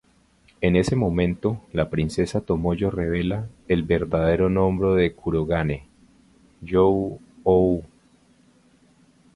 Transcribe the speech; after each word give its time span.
En 0.61 0.75
ese 0.75 0.95
momento, 0.95 1.61
la 1.73 1.91
Princesa 1.91 2.41
Tomoyo 2.41 2.89
revela, 2.89 3.47
el 3.67 3.83
verdadero 3.83 4.49
nombre 4.49 4.95
de 4.99 5.13
Kurogane: 5.13 5.83
You-Ou. 6.63 7.83